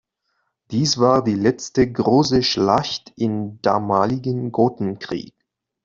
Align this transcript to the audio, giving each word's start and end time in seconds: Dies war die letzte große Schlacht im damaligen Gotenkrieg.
Dies 0.71 0.97
war 0.97 1.23
die 1.23 1.35
letzte 1.35 1.85
große 1.91 2.41
Schlacht 2.41 3.13
im 3.17 3.61
damaligen 3.61 4.51
Gotenkrieg. 4.51 5.35